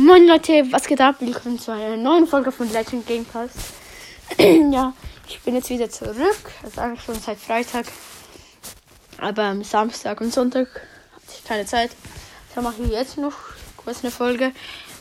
[0.00, 1.16] Moin Leute, was geht ab?
[1.18, 3.50] Willkommen zu einer neuen Folge von Legend Game Pass.
[4.38, 4.92] ja,
[5.26, 6.52] ich bin jetzt wieder zurück.
[6.62, 7.84] Also eigentlich schon seit Freitag.
[9.20, 10.68] Aber am Samstag und Sonntag
[11.16, 11.90] hatte ich keine Zeit.
[12.54, 13.32] Da mache ich jetzt noch
[13.76, 14.52] kurz eine Folge.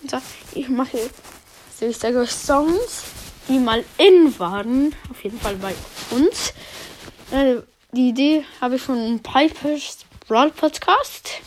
[0.02, 0.24] Und zwar,
[0.56, 3.04] ich mache, also ich sage euch Songs,
[3.48, 4.96] die mal in waren.
[5.12, 5.76] Auf jeden Fall bei
[6.10, 6.56] uns.
[7.30, 7.58] Äh,
[7.92, 11.42] die Idee habe ich von Piper's Brawl Podcast.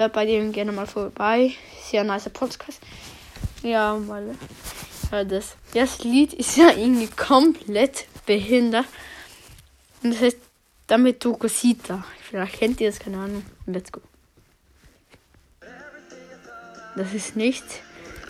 [0.00, 1.52] Hört bei dem gerne mal vorbei.
[1.90, 2.80] Sehr nice Podcast.
[3.62, 4.34] Ja, mal.
[5.12, 8.86] Ja, das, das Lied ist ja irgendwie komplett behindert.
[10.02, 10.38] Und das heißt
[10.86, 12.02] damit Tokosita.
[12.22, 13.44] Vielleicht kennt ihr das, keine Ahnung.
[13.66, 14.00] Let's go.
[16.96, 17.64] Das ist nicht.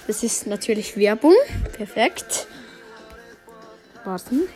[0.08, 1.36] Das ist natürlich Werbung.
[1.74, 2.48] Perfekt.
[4.04, 4.48] Warten.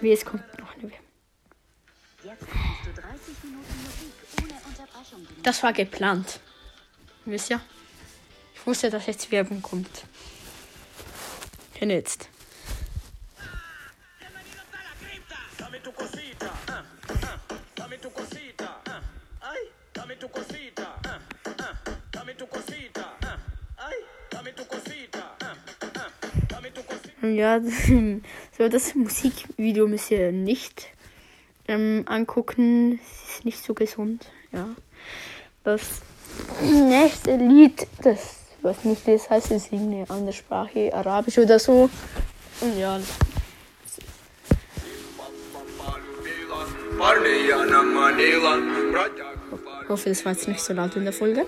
[0.00, 1.08] Wie es kommt noch eine Werbung.
[5.42, 6.40] Das war geplant.
[7.24, 7.60] Wisst ihr?
[8.54, 10.04] Ich wusste, dass jetzt Werbung kommt.
[11.80, 12.28] Und jetzt.
[13.38, 14.92] Ah, ah, ah,
[15.58, 15.92] ah, ah,
[16.68, 17.48] ah, ah, ah.
[27.20, 27.60] Ja,
[28.58, 30.88] so, das Musikvideo müsst ihr nicht
[31.68, 32.98] ähm, angucken.
[33.00, 34.68] Es ist nicht so gesund, ja.
[35.62, 36.02] Das
[36.60, 41.88] nächste Lied, das was nicht das heißt, ist irgendeine andere Sprache, Arabisch oder so.
[42.60, 42.98] Und ja.
[49.82, 51.46] Ich hoffe, das war jetzt nicht so laut in der Folge.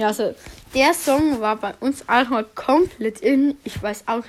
[0.00, 0.34] Ja, also
[0.72, 3.58] der Song war bei uns auch mal komplett in.
[3.64, 4.24] Ich weiß auch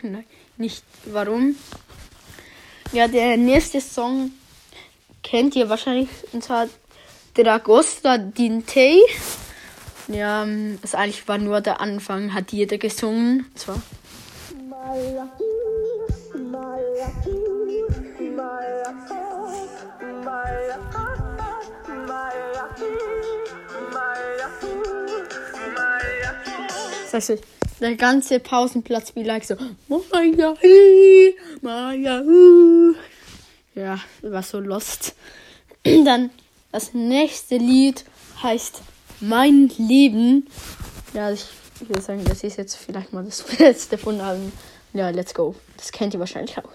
[0.58, 1.56] nicht warum.
[2.92, 4.32] Ja, der nächste Song
[5.24, 6.68] kennt ihr wahrscheinlich und zwar
[7.36, 8.98] Dragosta Dintei.
[10.10, 13.46] Ja, ähm, das eigentlich war nur der Anfang, hat jeder gesungen.
[13.46, 13.82] Und zwar.
[27.12, 27.44] Das heißt,
[27.80, 29.56] der ganze Pausenplatz wie like so.
[29.88, 30.56] Maya,
[31.62, 32.24] Maya.
[33.76, 35.16] Ja, war so lost.
[35.84, 36.30] Dann
[36.72, 38.06] das nächste Lied
[38.42, 38.82] heißt
[39.20, 40.48] Mein Leben.
[41.14, 41.46] Ja, ich
[41.80, 44.52] würde sagen, das ist jetzt vielleicht mal das letzte von allen.
[44.94, 45.56] Ja, let's go.
[45.78, 46.70] Das kennt ihr wahrscheinlich auch.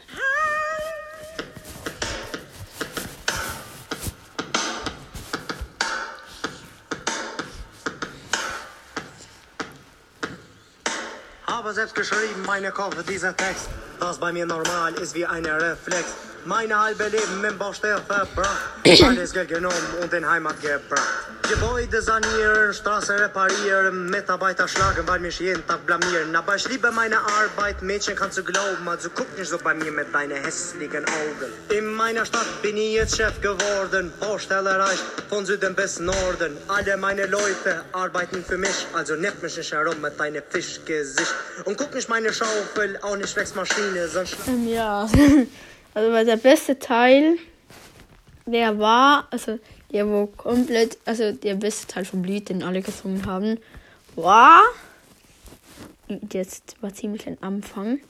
[11.66, 13.68] Aber selbst geschrieben, meine Kopf, dieser Text,
[13.98, 16.04] was bei mir normal ist wie ein Reflex.
[16.44, 18.70] Meine halbe Leben im Baustell verbracht,
[19.02, 21.25] alles Geld genommen und in Heimat gebracht.
[21.48, 26.34] Gebäude sanieren, Straße reparieren, Mitarbeiter schlagen, weil mich jeden Tag blamieren.
[26.34, 29.92] Aber ich liebe meine Arbeit, Mädchen kannst du glauben, also guck nicht so bei mir
[29.92, 31.52] mit deinen hässlichen Augen.
[31.68, 36.56] In meiner Stadt bin ich jetzt Chef geworden, Baustelle reicht von Süden bis Norden.
[36.66, 41.34] Alle meine Leute arbeiten für mich, also nimm mich nicht herum mit deinem Fischgesicht.
[41.64, 45.02] Und guck nicht meine Schaufel, auch nicht Wechsmaschine, sonst Ähm, ja,
[45.94, 47.38] also weil der beste Teil,
[48.46, 49.60] der war, also
[49.92, 53.58] der wo komplett, also der beste Teil vom Lied, den alle gesungen haben,
[54.14, 54.62] war,
[56.32, 58.00] jetzt war ziemlich ein Anfang.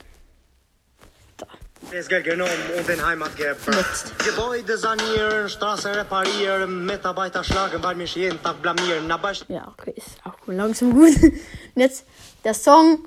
[1.37, 1.47] Da,
[1.91, 4.13] Alles Geld genommen und in Heimat gebracht.
[4.25, 9.11] Gebäude sanieren, Straße reparieren, Mitarbeiter schlagen, weil mich jeden Tag blamieren.
[9.11, 11.23] Aber ja, okay, ist auch cool, langsam gut.
[11.23, 11.41] Und
[11.75, 12.07] jetzt
[12.45, 13.07] der Song,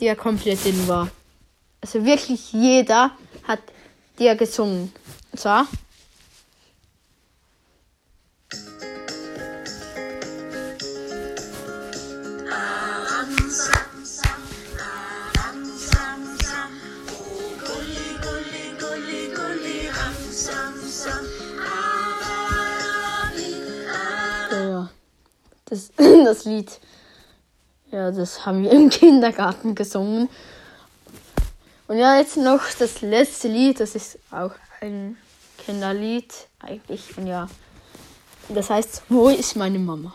[0.00, 1.10] der komplett in war.
[1.80, 3.12] Also wirklich jeder
[3.46, 3.60] hat
[4.18, 4.92] der gesungen.
[5.32, 5.66] Und zwar,
[25.70, 26.80] das, das Lied.
[27.90, 30.28] Ja, das haben wir im Kindergarten gesungen.
[31.88, 33.80] Und ja, jetzt noch das letzte Lied.
[33.80, 35.16] Das ist auch ein
[35.58, 37.16] Kinderlied eigentlich.
[37.16, 37.48] Und ja,
[38.48, 40.14] das heißt, wo ist meine Mama?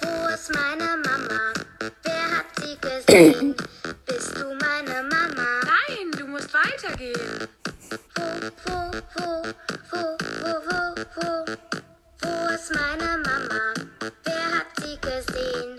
[0.00, 1.52] Wo ist meine Mama?
[2.02, 3.54] Wer hat sie gesehen?
[9.90, 11.44] wo, wo, wo, wo,
[12.22, 12.54] wo?
[12.54, 13.74] Ist meine Mama?
[14.24, 15.76] Wer hat sie gesehen?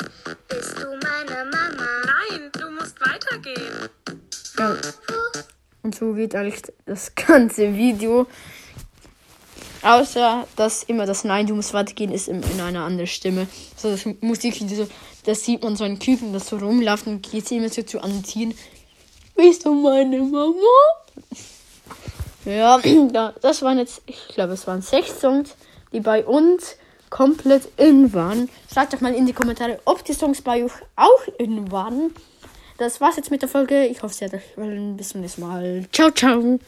[0.47, 1.87] Bist du meine Mama?
[2.05, 3.89] Nein, du musst weitergehen.
[4.57, 4.75] Ja.
[5.83, 8.27] Und so geht eigentlich das ganze Video.
[9.81, 13.47] Außer, dass immer das Nein, du musst weitergehen, ist in, in einer anderen Stimme.
[13.75, 14.91] So das Musikvideo, so,
[15.25, 18.01] das sieht man so einen Küken, das so rumläuft und geht sie immer so zu
[18.01, 18.53] anziehen.
[19.35, 21.02] Bist du meine Mama?
[22.45, 22.79] Ja,
[23.41, 25.55] das waren jetzt, ich glaube, es waren sechs Songs,
[25.91, 26.77] die bei uns
[27.09, 28.49] komplett in waren.
[28.67, 32.11] Sagt doch mal in die Kommentare, ob die Songs bei euch auch in waren.
[32.77, 33.85] Das war's jetzt mit der Folge.
[33.85, 34.97] Ich hoffe, es hat euch gefallen.
[34.97, 35.85] Bis zum nächsten Mal.
[35.91, 36.59] Ciao, ciao.